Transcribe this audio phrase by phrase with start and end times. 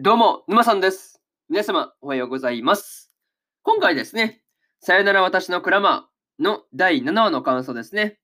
[0.00, 1.20] どうも、沼さんです。
[1.48, 3.10] 皆様、おはようございます。
[3.64, 4.44] 今回ですね、
[4.78, 8.20] さよなら私のクラマーの第7話の感想ですね。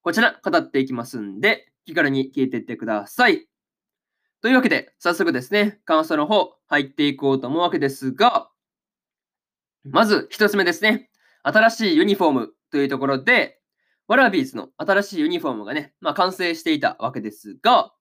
[0.00, 3.46] こちら、語っていきますんで、気軽に聞いていってください。
[4.40, 8.48] というわけで、早速ですね、感想の方、入っていこうと思うわけですが、
[9.84, 11.10] まず一つ目ですね、
[11.42, 13.60] 新しいユニフォームというところで、
[14.08, 17.92] ワラビーズの新しいユニフォームがね、まあ完成していたわけですが、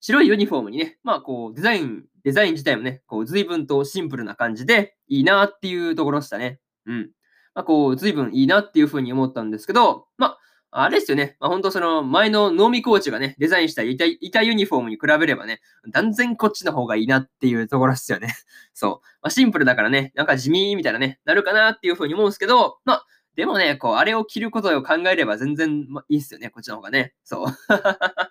[0.00, 6.60] 白いユニフォームにね、まあこうデザイン、デザイン自体もね、こう随分とシンプルな感じでいいなっていうところでしたね。
[6.86, 7.10] うん。
[7.54, 11.36] まあこう随分いいなっていうふうに思ったんですけど、まあ、あれですよね。
[11.40, 15.60] まあ本当その前の能見コーチがね、デザインした板板ユニフォームに比べればね、
[15.90, 18.34] 断然こっちの方がいいなっていうところですよね。
[18.74, 19.06] そう。
[19.22, 27.12] まあシンプルだからね、なんか地味みたいなね、なるかなっていうふうに思うんですけど、まあ、でもね、こう、あれを着ることを考えれば全然、まあ、いいっすよね、こっちの方がね。
[27.22, 27.46] そう。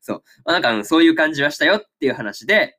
[0.00, 0.22] そう。
[0.44, 2.78] まあ、なんか、うん、そういう感じはしたよっていう話で、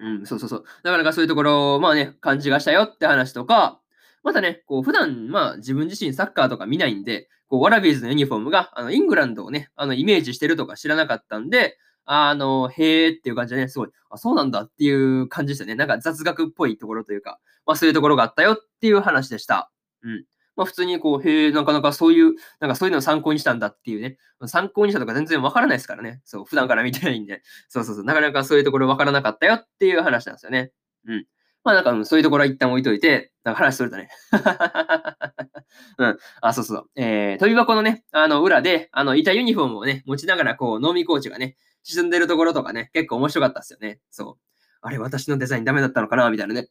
[0.00, 0.64] うん、そうそうそう。
[0.82, 3.80] なかなかそういうところ、まあね、感じがしたよって話とか、
[4.22, 15.74] またね、こう、普段、まあ、自分自身サッカーとか見ないんで、こう、ワラビーズのユニフォームが、あの、イングランドをね、あの、イメージしてるとか知らなかったんで、あの、へーっていう感じでね、すごい、あ、そうなんだっていう感じですよね。
[15.74, 19.70] なんか雑学っぽいところというか、まあそういうところがあったよっていう話でした。
[20.02, 20.24] うん。
[20.56, 24.18] まあ普通にこう、へえ、なかなかそういう、なんかそういうのを参考にしたんだっていうね。
[24.46, 26.20] 参考にしたとか全然わからないですからね。
[26.24, 27.42] そう、普段から見てないんで。
[27.68, 28.04] そうそうそう。
[28.04, 30.70] なかなかそういうところわからなかったよっていう話なんですよね。
[31.06, 31.26] うん。
[31.64, 34.10] まあなんか、そういうところは一旦置いといて、なんか話するとね。
[35.98, 36.18] うん。
[36.42, 36.90] あ、そうそう。
[36.94, 43.98] えー、飛び箱のね、あの、裏で、あの、いたユニフォームをね、持ちながら、こう、能見コーチがね、沈んでるところとかね、結構面白かったですよね。
[44.10, 44.42] そう。
[44.82, 46.68] あれ、私のデザインダメだったのかなみたいなね。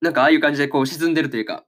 [0.00, 1.64] なんかああいう感じでこう沈んでるというか、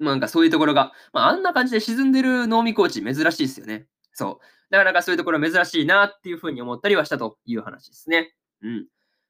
[0.00, 3.86] なんかそういうところが、まああんな感じで沈んでる能見コーチ珍しいですよね。
[4.12, 4.44] そう。
[4.70, 8.34] だかなかそういうところ珍しいなっていうふうに思ったりはしたという話ですね。
[8.62, 8.86] うん。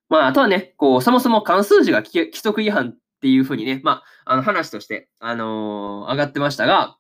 [0.09, 6.97] まああとはね、こう、そもそも関数字が規則違反っていうふうにね、まあ、あの話として、あのー、上がってましたが、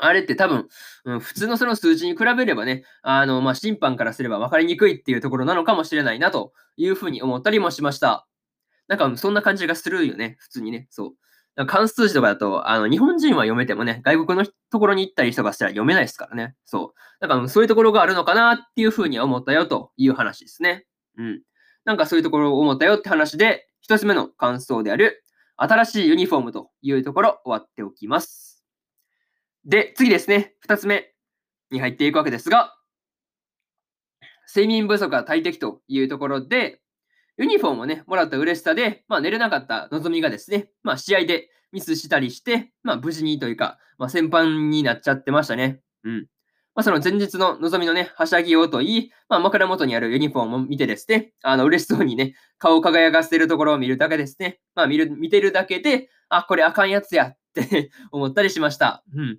[0.00, 0.68] あれって多分、
[1.04, 8.26] うん、普通のその数字に比べればね、あの、まあ、審判からすれば分かりにくいっていうところなのかもしれないなというふうに思ったりもしました。
[8.86, 10.86] なんかそんな感じがするよね、普通にね。
[10.90, 11.10] そう。
[11.66, 16.54] 関数字とかだと、あの、日本人は読めてもね、外国のところに行ったりとかしたら読めないですからね。
[16.64, 17.26] そう。
[17.26, 20.86] なんかそういうところがあるのかなっていうふうには思ったよという話ですね。
[21.16, 21.42] うん。
[21.84, 25.24] なんかそういうところを思ったよって話で、一つ目の感想である、
[25.56, 28.64] 新しいユニフォームというところ終わっておきます。
[29.64, 31.12] で、次ですね、二つ目
[31.70, 32.76] に入っていくわけですが、
[34.48, 36.80] 睡眠不足が大敵というところで、
[37.38, 45.80] ユニフォームをね、もらった嬉しさで、まあ寝れなかった望みがですね、まあ試合でミスしたりして、まあ無事にというか、まあ先般になっちゃってましたね。
[46.02, 46.26] うん。
[46.74, 54.58] まあその前日の望みのね、はしゃぎようといい、まあ枕元にあるユニフォームを見てですね、あの嬉しそうにね、顔を輝かせてるところを見るだけですね。
[54.74, 59.04] まあ見る、見てるだけで、あ、これあかんやつやって 思ったりしました。
[59.14, 59.38] うん。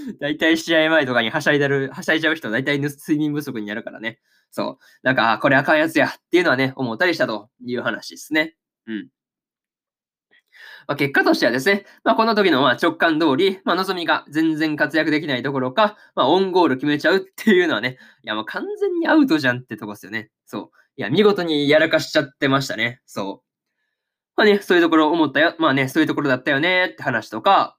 [0.20, 4.20] 大体試合前とかにはしゃいでる、はしゃいじゃう人、大体睡眠不足になるからね。
[4.50, 4.84] そう。
[5.02, 8.56] なんか、これあかんやつやっていうのはね、思ったりしたという話ですね。
[8.86, 9.08] うん。
[10.86, 20.30] まあ、結果としてはですね、まあ、この時のま直感通り、まあ、望みが全然活躍できないどころか、まあ、オンゴール決めちゃうっていうのはね、いや、もう完全にアウトじゃんってとこですよね。
[20.46, 20.70] そう。
[20.96, 23.00] いや、見事にやらかしちゃってましたね。
[23.06, 23.50] そう。
[24.36, 25.54] まあね、そういうところ思ったよ。
[25.58, 27.76] まあね、そういうところだったよねって話とか、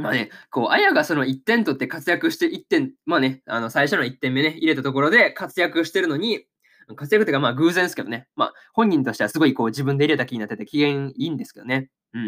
[0.00, 6.44] まあね、こう、あやがその1点取って活躍して1点、まあね、あの、最初の1点目ね、入れたところで活躍してるのに、
[6.96, 11.88] 活躍っていうかまあ偶然ですけどね、まあ本人としてはすごいこう自分で入れた気になってて機嫌いいんですけどね。
[12.14, 12.24] うん。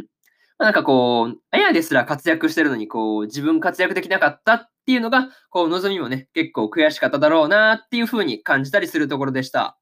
[0.59, 9.79] まあ、なんかこう、あやですら活躍してるのに、こう、自分活躍できなかったっていうのが、こう、望みもね、結構悔しかっただろうなっていうふうに感じたりするところでした。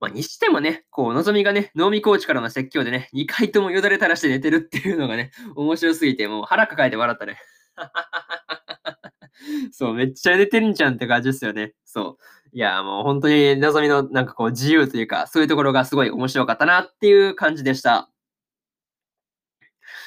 [0.00, 7.38] まあ、にしてもね、こう、のぞみがね、能見コーチからの説教でね、2回ともよだれ垂らして寝てるっていうのがね、 面白すぎて、もう腹抱えて笑ったね。
[9.72, 11.74] そう、めっちゃ寝てるんじゃんって感じですよね。
[11.84, 12.56] そう。
[12.56, 18.10] いや、もう本当に、のぞみのなんかこう、自由というか、そういうところがすごい面白かったなっていう感じでした。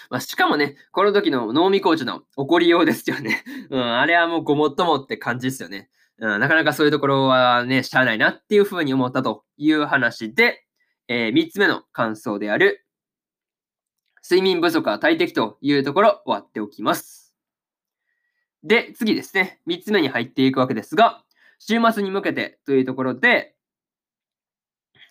[0.09, 3.43] まあ、しかもね、この時の能見コーチの怒りようですよね。
[3.69, 5.89] うん、あれはもうごもっともって感じですよね。
[6.21, 10.65] うん、なかなかそういうところはね、しゃあないなっていうふうに思ったという話で、
[11.07, 12.85] えー、3つ目の感想である、
[14.29, 17.33] 睡眠不足は大敵というところ終わっておきます。
[18.63, 21.23] で、次ですね、3つ目に入っていくわけですが、
[21.57, 23.55] 週末に向けてというところで、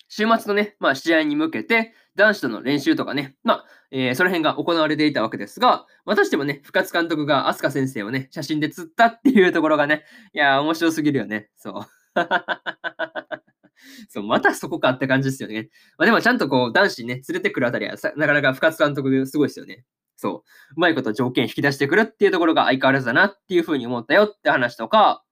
[0.08, 10.04] 週末のね、まあ試合に向けて、男子との練習とかね、まあ、えー、その辺が行われていたわけですが、またしてもね、深津監督が飛鳥先生をね、写真で釣ったっていうところがね、
[10.34, 11.48] いやー、面白すぎるよね。
[11.56, 11.74] そう。
[14.10, 15.70] そう、またそこかって感じですよね。
[15.96, 19.84] まあ、でもちゃんとこう、男子ね、連れてくるあたりはなかなか深津監督すごいですよね。
[20.16, 20.74] そう。
[20.76, 25.22] うまいこと条件引き出してくるっていうところが相変わらずだなっていうふうに思ったよって話とか、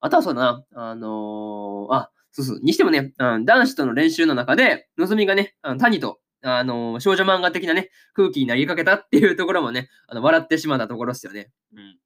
[0.00, 11.50] あとはそうだな、あのー、あ、そうそう、にしてもね、うん、男子との練習の中で、のぞみがね、あの谷と、あの、少女漫画的なね、空気になりかけたっていうところもね、あの笑ってしまったところですよね。
[11.74, 11.98] うん。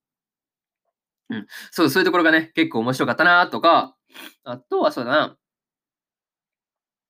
[1.30, 1.46] うん。
[1.70, 3.96] そう、そういうところがね、結構面白かったなとか、
[4.44, 5.36] あとはそうだな、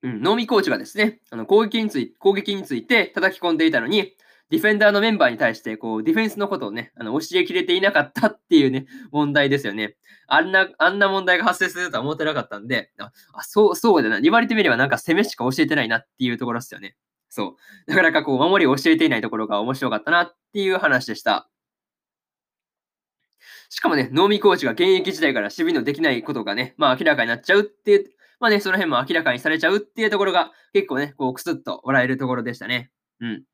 [0.02, 4.12] うん、能見コーチがですね、あの攻撃につい攻撃について叩き込んでいたのに、
[4.50, 9.96] ディフェンダーのメンバーに対して、こう、ディフェンスのことをね、あの、教えきれていなかったっていうね、問題ですよね。
[10.28, 14.20] あんな、あんな問題が発生するとは思ってなかったんで、あ、あそう、そうだな。
[14.20, 16.96] 言われてみればなんか攻めしか教えてないなっていうところですよね。
[17.28, 17.56] そ
[17.88, 17.90] う。
[17.90, 21.48] なかなかこう、守りを教えていないところが面白かったなっていう話でした。
[23.68, 32.90] しかもね、能見コーチが現役時代から守備のできないことがね、まあ明らかになっちゃうっていう、まあね、その辺も明らかにされちゃうっていうところが結構ね、こう、くすっと笑えるところでしたね。
[33.20, 33.44] うん。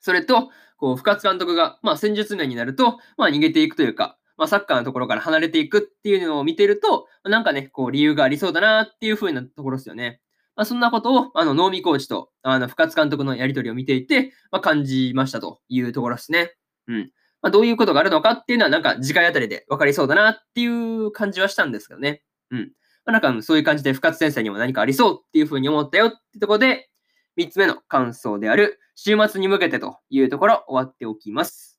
[0.00, 10.20] それと、こう、深津監督が、まあ、戦術面になると、まあ、逃げていくというか、まあ、サッカーのところから離れていくっていうのを見てると、なんかね、こう、理由がありそうだなっていう風なところですよね。
[10.54, 16.54] まあ、そんなことを、あの、能見コーチと、あの、深津監督のやりとりを見ていて、まあ、感じましたというところですね。
[16.86, 17.10] うん。
[17.42, 22.22] まあ、どういうことがあるのかっていうのは、なんか、次回あたりで分かりそうだなっていう感じはしたんですけどね。
[22.50, 22.72] うん。
[23.04, 26.90] まあ、なんか、そういう感じで深津先生にも何かありそうっていう風に思ったよってところで、
[27.38, 31.78] 3つ目の感想である、週末に向けてというところ終わっておきます。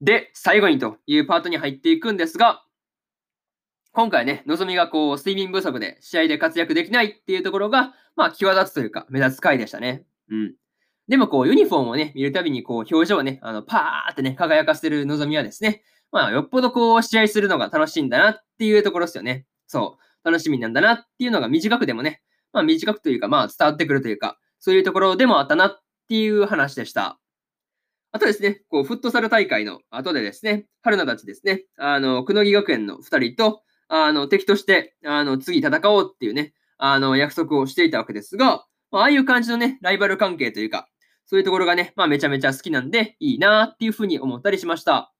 [0.00, 2.64] で、最後にというパートに入っていくんですが、
[3.92, 10.04] 今回ね、のぞみがこう、睡眠不足で試合で活躍できないっていうところが、まあ、際立つというか、目立つ回でしたね。
[10.28, 10.54] うん。
[11.06, 19.46] でもこう、ユニフォームをね、見るたびにこう、表情をね、あの、パーってね、輝かせるのぞみはですね、まあ、よっぽどこう、試合するのが楽しいんだなっていうところですよね。
[19.68, 20.28] そう。
[20.28, 22.20] 楽しみなんだなっていうのが短くでもね、
[22.52, 27.18] まあ短くというか、まあ伝わってくるというか、そういうところでもあったなっていう話でした。
[28.12, 40.88] あとですね、こう、フットサル大会の後でですね、春菜たちですね、あの、くのぎ学園の2人と、あの、敵として、あの、次戦おうっていうね、あの、約束をしていたわけですが、まああいう感じのね、ライバル関係というか、
[41.26, 45.12] そういうところがね、まあ、めちゃめちゃ好きなんで、いいなっていうふうに思ったりしました。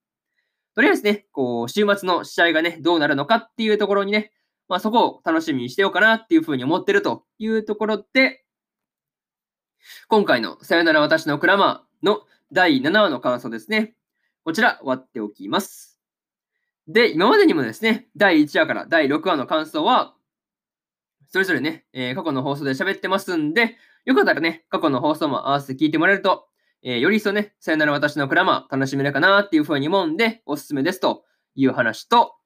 [0.74, 4.32] とりあえずね、こう、週末の試合がね、どうなるのかっていうところにね、
[4.68, 8.44] まあ、そこを楽しみにしてようかなっていうふうに思ってるというところで、
[10.08, 13.94] 今回のさよなら私のクラマーの第7話の感想ですね。
[14.44, 16.00] こちら終わっておきます。
[16.88, 20.14] で、今までにもですね、第1話から第6話の感想は、
[21.28, 26.46] それぞれね、えー、過去の放送で喋ってますんで、よかったらね、過去の放送も合わせて聞いてもらえると、
[26.82, 31.24] えー、より一層ね、さよなら私のクラマー楽しめるかなっていうふうに思うんで、おすすめですと
[31.56, 32.36] いう話と、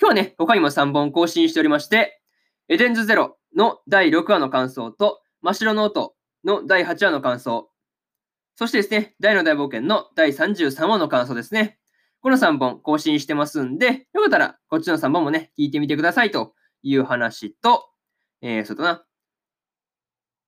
[0.00, 2.20] 今日はね、他にも3本更新しておりまして、
[2.68, 6.14] エデンズゼロの第6話の感想と、真っ白の音
[6.44, 7.70] の第8話の感想。
[8.56, 11.78] そしてですね、大の大冒険の第33話の感想ですね。
[12.20, 17.88] この3本更新してますんで、よかったらこっちの3本もね、聞いてみてくださいという話と、
[18.42, 19.04] えー、そうだな。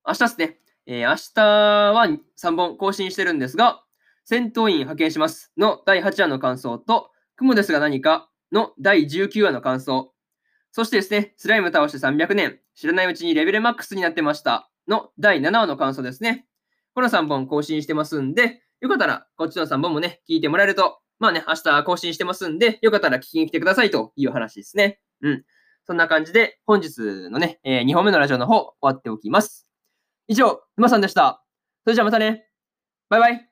[0.07, 1.43] 明日ですね、えー、明日
[1.95, 2.07] は
[2.39, 3.85] 3本更新してるんですが、
[4.25, 10.13] 戦闘員派遣しますの第8話の感想と、雲ですが何かの第19話の感想。
[10.73, 16.47] そしてですね、スライム倒して300年、知らないうちにレベルマックスになってましたの第7話の感想ですね。
[16.95, 25.01] この3本更新してますんで、よかったらこっちの3本もね、聞いてもらえると、まあね、明日更新してますんで、よかったら聞きに来てくださいという話ですね。
[25.23, 25.45] うん。
[25.87, 26.99] そんな感じで、本日
[27.31, 29.67] のね、えー、2本目のラジオの方、終わっておきます。
[30.29, 31.45] 以上、沼さんでした。
[31.85, 32.47] それじゃあまたね。
[33.09, 33.50] バイバイ。